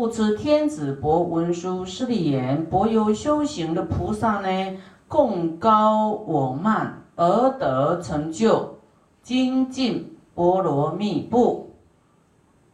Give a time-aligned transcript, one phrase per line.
[0.00, 8.78] 故知天子博文殊师利言：博有修行的菩萨呢，共高我慢而得成就
[9.22, 11.68] 精进波罗蜜不？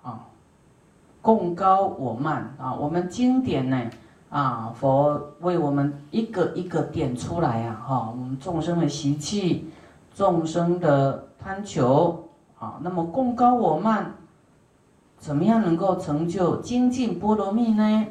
[0.04, 0.28] 啊，
[1.20, 2.72] 共高我慢啊！
[2.76, 3.90] 我们经典呢
[4.30, 7.82] 啊，佛为我们一个一个点出来呀！
[7.84, 9.68] 哈，我们众生的习气，
[10.14, 14.14] 众生的贪求啊，那么共高我慢。
[15.18, 18.06] 怎么样能够成就精进波罗蜜呢？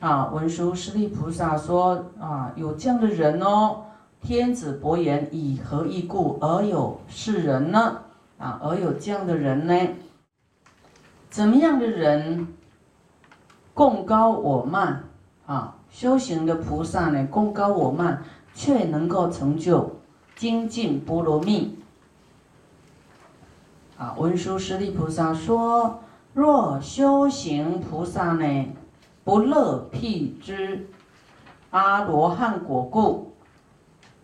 [0.00, 3.82] 啊，文殊师利菩萨说啊，有这样的人哦。
[4.22, 7.98] 天子伯言：以何异故而有是人呢？
[8.38, 9.88] 啊，而有这样的人呢？
[11.30, 12.48] 怎么样的人
[13.74, 15.04] 共高我慢？
[15.46, 18.22] 啊，修行的菩萨呢，共高我慢，
[18.54, 19.96] 却能够成就
[20.34, 21.78] 精进波罗蜜。
[23.98, 26.00] 啊，文殊师利菩萨说。
[26.36, 28.66] 若修行菩萨呢，
[29.24, 30.86] 不乐辟之
[31.70, 33.32] 阿罗汉果故，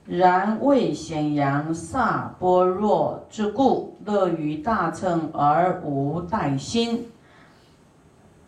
[0.04, 7.06] 然为显扬萨般若之故，乐于大乘而无待心，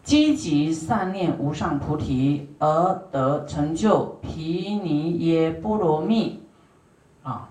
[0.02, 6.42] 积极善念无上菩提，而得成就毗尼耶波罗蜜。
[7.22, 7.48] 啊，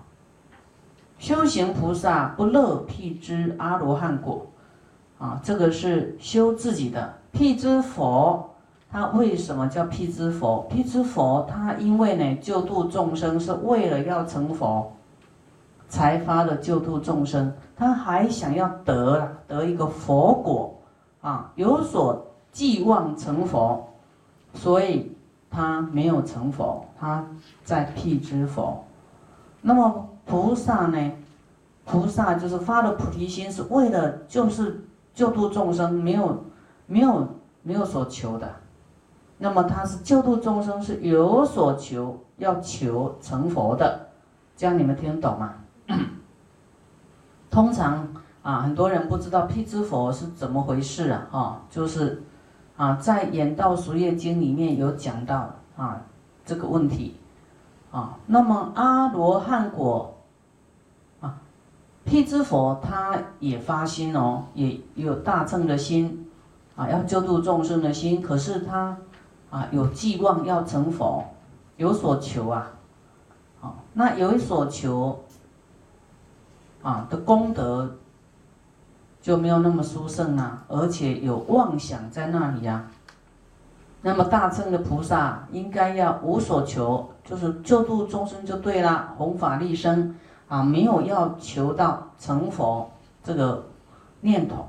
[1.18, 4.46] 修行菩萨不乐辟之阿罗汉果。
[5.18, 8.50] 啊，这个是修自己的辟支佛，
[8.90, 10.66] 他为什么叫辟支佛？
[10.68, 14.92] 辟支佛他因为呢救度众生是为了要成佛，
[15.88, 20.74] 才发的救度众生，他还想要得得一个佛果
[21.22, 23.88] 啊，有所寄望成佛，
[24.52, 25.12] 所以
[25.48, 27.24] 他没有成佛，他
[27.62, 28.84] 在辟支佛。
[29.62, 31.12] 那么菩萨呢？
[31.84, 34.84] 菩萨就是发了菩提心，是为了就是。
[35.14, 36.44] 救度众生没有
[36.86, 37.26] 没有
[37.62, 38.52] 没有所求的，
[39.38, 44.08] 那么他是救度众生是有所求，要求成佛的，
[44.56, 45.54] 这样你们听懂吗？
[47.48, 48.08] 通常
[48.42, 52.22] 啊，很多人不知道辟支佛是怎么回事啊，哦，就是
[52.76, 56.02] 啊，在《演道俗业经》里面有讲到啊
[56.44, 57.20] 这个问题
[57.92, 60.13] 啊，那么阿罗汉果。
[62.04, 66.28] 辟支佛他也发心哦，也有大乘的心，
[66.76, 68.20] 啊，要救度众生的心。
[68.20, 68.96] 可是他
[69.50, 71.24] 啊有寄望要成佛，
[71.76, 72.70] 有所求啊，
[73.60, 75.24] 好，那有所求
[76.82, 77.96] 啊的功德
[79.22, 82.90] 就没有那么殊胜啊，而且有妄想在那里啊。
[84.02, 90.14] 那么大乘的菩萨应该要无所求，就是救度众生就对了，弘法利生。
[90.54, 92.88] 啊，没有要求到成佛
[93.24, 93.66] 这个
[94.20, 94.68] 念头，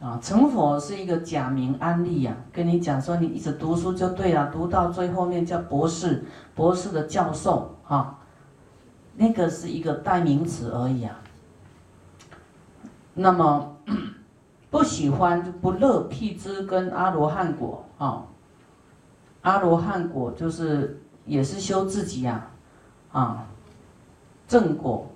[0.00, 6.24] 啊，成佛是一个假名安利呀，跟你讲说你一直读书就对了，读到最后面叫博士，
[6.54, 8.20] 博士的教授哈，
[9.16, 11.14] 那个是一个代名词而已啊。
[13.12, 13.76] 那么
[14.70, 18.24] 不喜欢就不乐辟支跟阿罗汉果啊，
[19.42, 22.48] 阿罗汉果就是也是修自己呀，
[23.12, 23.44] 啊。
[24.50, 25.06] 正果，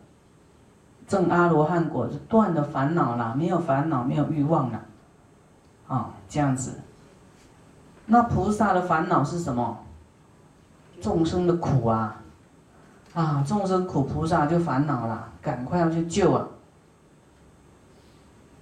[1.09, 4.81] 正阿罗汉果是断了烦恼了，没有烦恼，没有欲望了，
[5.89, 6.81] 啊，这样子。
[8.07, 9.77] 那菩萨的烦恼是什么？
[11.03, 12.23] 众生的苦啊，
[13.13, 16.47] 啊，众生苦，菩萨就烦恼了，赶快要去救啊。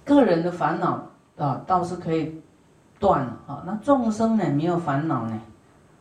[0.03, 1.03] 个人的烦恼
[1.37, 2.41] 啊，倒是可以
[2.97, 3.61] 断了啊。
[3.63, 5.39] 那众生呢，没有烦恼呢，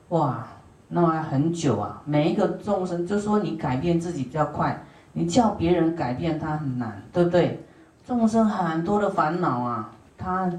[0.09, 0.47] 哇。
[0.95, 2.03] 那还很久啊！
[2.05, 4.79] 每一个众生，就说你改变自己比较快，
[5.15, 7.65] 你叫别人改变他很难，对不对？
[8.07, 10.53] 众生很多的烦恼啊，他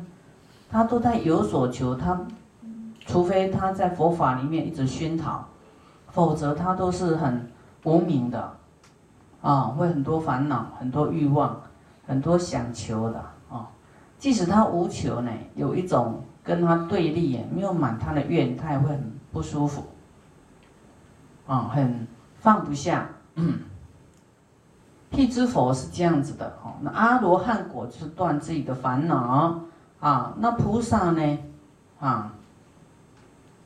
[0.71, 2.19] 他都在有所求，他
[3.05, 5.45] 除非他在佛法里面一直熏陶，
[6.07, 7.47] 否则他都是很
[7.83, 8.53] 无名的
[9.43, 11.61] 啊，会很多烦恼、很多欲望、
[12.07, 13.19] 很多想求的
[13.51, 13.69] 啊。
[14.17, 19.83] 即使他无求呢，有一种跟他对立，没有满他的愿，他也会很不舒服。
[21.45, 23.09] 啊，很放不下。
[25.09, 26.73] 辟支佛是这样子的，哦。
[26.81, 29.61] 那阿罗汉果就是断自己的烦恼
[29.99, 30.33] 啊。
[30.39, 31.37] 那菩萨呢，
[31.99, 32.33] 啊，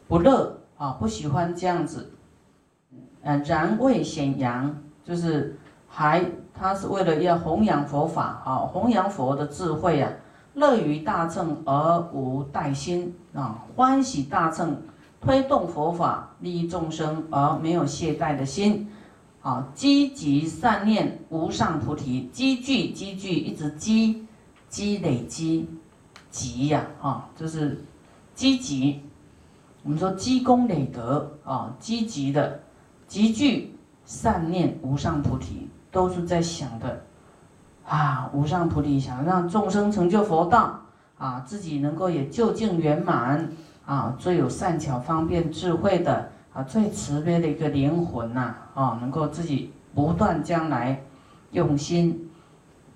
[0.07, 2.11] 不乐啊，不喜欢这样子。
[3.23, 4.75] 嗯，然为显扬，
[5.05, 5.57] 就是
[5.87, 10.11] 还他是为了要弘扬佛法啊，弘扬佛的智慧啊，
[10.55, 14.81] 乐于大乘而无怠心啊，欢喜大乘。
[15.27, 18.87] 推动佛法利益众生而没有懈怠的心，
[19.41, 24.25] 啊，积极善念无上菩提，积聚积聚一直积
[24.69, 25.67] 积累积
[26.29, 27.83] 积呀，啊，就是
[28.35, 29.01] 积极。
[29.83, 32.61] 我们说积功累德啊，积极的，
[33.05, 33.75] 积聚
[34.05, 37.03] 善念，无上菩提，都是在想的
[37.85, 38.31] 啊。
[38.33, 40.79] 无上菩提想让众生成就佛道
[41.17, 43.51] 啊，自己能够也究竟圆满
[43.87, 51.01] 啊，最有善巧方便智慧的啊，最慈悲的一个灵魂呐啊，能够自己不断将来
[51.51, 52.29] 用心，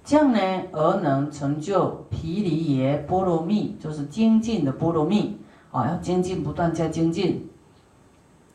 [0.04, 0.40] 这样呢
[0.72, 5.40] 而能成就毗梨耶波罗蜜，就是精进的波罗蜜。
[5.72, 7.50] 啊，要精进，不断加精进。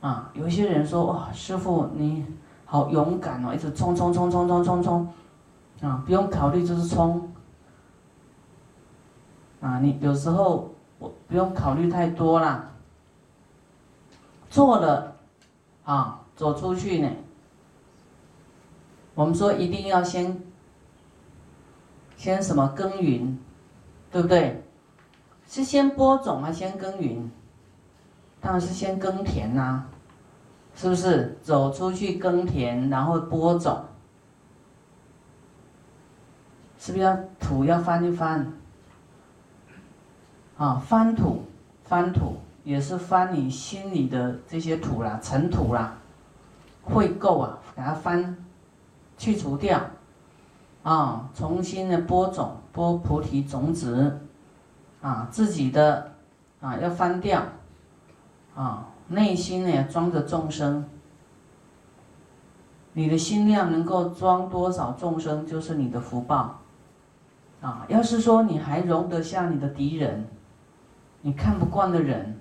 [0.02, 2.26] 啊，有一些人说哇，师傅你
[2.66, 5.08] 好勇敢哦，一直冲冲冲冲冲冲冲，
[5.80, 7.32] 啊，不用考虑就是冲。
[9.62, 10.70] 啊，你有时候
[11.28, 12.72] 不用考虑太多啦。
[14.48, 15.16] 做了，
[15.84, 17.10] 啊，走出去呢。
[19.14, 20.40] 我们说一定要先，
[22.16, 23.38] 先什么耕耘，
[24.10, 24.62] 对不对？
[25.48, 27.30] 是先播种还先耕耘？
[28.40, 29.84] 当然是先耕田呐，
[30.74, 31.38] 是不是？
[31.42, 33.84] 走出去耕田，然后播种，
[36.78, 38.52] 是不是要土要翻一翻？
[40.56, 41.42] 啊，翻土，
[41.84, 45.96] 翻土也是翻你心里的这些土啦、尘土啦、
[46.88, 48.36] 秽垢啊，给它翻，
[49.18, 49.80] 去除掉，
[50.82, 54.20] 啊，重新的播种，播菩提种子。
[55.02, 56.14] 啊，自己的
[56.60, 57.40] 啊要翻掉，
[58.56, 60.84] 啊，内心呢装着众生，
[62.94, 66.58] 你的心量能够装多少众生，就是你的福报。
[67.60, 70.26] 啊，要是说你还容得下你的敌人，
[71.26, 72.38] 你看不惯的人，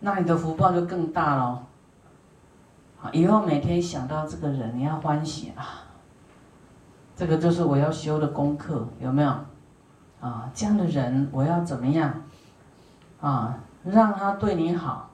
[0.00, 1.66] 那你的福报就更大了。
[3.10, 5.64] 以后每天想到这个人，你要欢喜啊，
[7.16, 9.30] 这个就是我要修的功课，有没有？
[10.20, 12.22] 啊，这样的人我要怎么样？
[13.22, 15.08] 啊，让他对你好，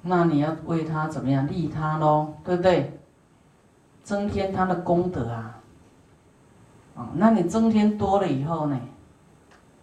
[0.00, 2.98] 那你要为他怎么样利他喽，对不对？
[4.02, 5.60] 增添他的功德啊。
[6.96, 8.80] 啊，那你增添多了以后呢，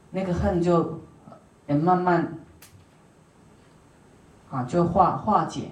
[0.10, 0.97] 那个恨就
[1.68, 2.38] 也慢慢
[4.50, 5.72] 啊就化化解，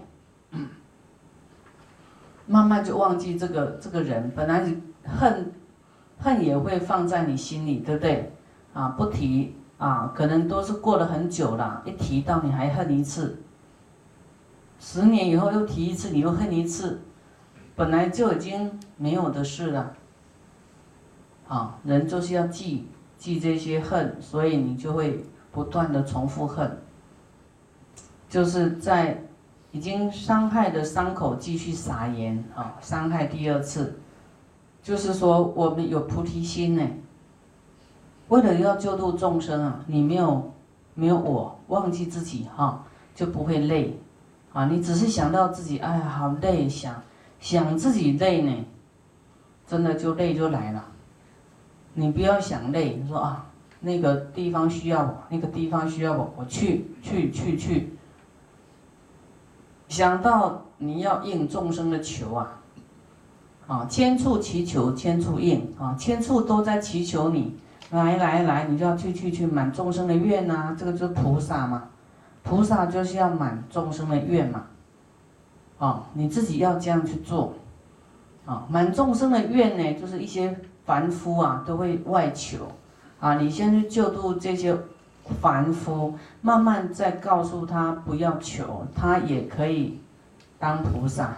[2.45, 5.51] 慢慢就忘记这个这个人，本来你恨。
[6.17, 8.31] 恨也会放在你心里，对不对？
[8.73, 13.43] 啊，不提啊，可能都是过了很久了，一提到你还恨一次。
[14.79, 17.01] 十年以后又提一次，你又恨一次，
[17.75, 19.93] 本来就已经没有的事了。
[21.49, 22.87] 啊，人就是要记
[23.17, 26.77] 记这些恨，所以你就会不断的重复恨，
[28.27, 29.23] 就是在
[29.71, 33.97] 已经伤害的伤口继续撒盐啊，伤害第二次。
[34.83, 36.85] 就是说，我们有菩提心呢。
[38.27, 40.51] 为了要救度众生啊，你没有
[40.93, 42.83] 没有我，忘记自己哈，
[43.15, 43.97] 就不会累
[44.51, 44.65] 啊。
[44.65, 47.01] 你只是想到自己，哎呀，好累，想
[47.39, 48.65] 想自己累呢，
[49.65, 50.83] 真的就累就来了。
[51.93, 53.47] 你不要想累，你说啊，
[53.79, 57.93] 那个地方需要我，那个地方需要我，我去去去去。
[59.87, 62.61] 想到你要应众生的求啊。
[63.67, 67.57] 啊，千处祈求千处应啊，千处都在祈求你，
[67.89, 71.89] 来来来，你就要去去去满众生的愿呐，这个就是菩萨嘛，
[72.43, 74.65] 菩萨就是要满众生的愿嘛，
[75.79, 77.53] 啊，你自己要这样去做，
[78.45, 80.55] 啊，满众生的愿呢，就是一些
[80.85, 82.67] 凡夫啊都会外求，
[83.25, 84.77] 啊，你先去救度这些
[85.41, 89.99] 凡夫，慢慢再告诉他不要求，他也可以
[90.59, 91.35] 当菩萨。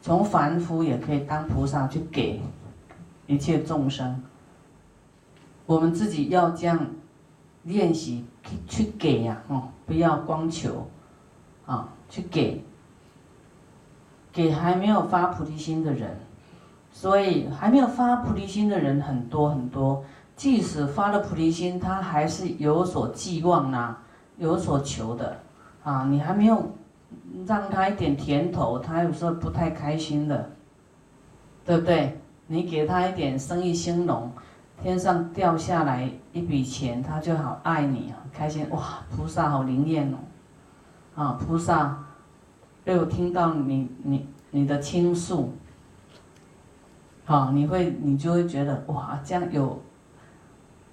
[0.00, 2.40] 从凡夫也可以当菩萨去给
[3.26, 4.22] 一切众生。
[5.66, 6.86] 我们自己要这样
[7.64, 10.86] 练习去去给呀，哦，不要光求，
[11.66, 12.64] 啊，去给，
[14.32, 16.16] 给还没有发菩提心的人。
[16.92, 20.04] 所以还没有发菩提心的人很多很多，
[20.36, 23.94] 即使发了菩提心，他还是有所寄望呐，
[24.38, 25.38] 有所求的，
[25.82, 26.70] 啊，你还没有。
[27.46, 30.50] 让他一点甜头，他有时候不太开心的，
[31.64, 32.18] 对不对？
[32.48, 34.30] 你给他一点生意兴隆，
[34.82, 38.68] 天上掉下来一笔钱，他就好爱你，很开心。
[38.70, 40.18] 哇，菩萨好灵验哦！
[41.14, 42.04] 啊，菩萨，
[42.82, 45.52] 被我听到你你你的倾诉，
[47.24, 49.80] 好，你会你就会觉得哇，这样有，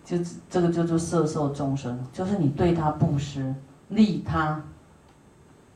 [0.03, 0.17] 就
[0.49, 3.53] 这个叫做摄受众生，就是你对他布施，
[3.89, 4.61] 利他，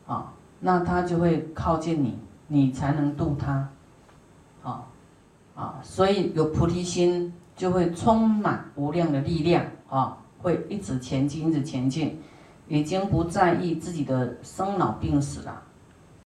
[0.07, 0.31] 啊。
[0.59, 2.17] 那他就会靠近你，
[2.47, 3.69] 你才能度他，
[4.63, 4.85] 啊，
[5.53, 12.19] 啊，所以有菩提心就会充满无量的力量啊，会一直前进，一直前进。
[12.67, 15.61] 已经不在意自己的生老病死了。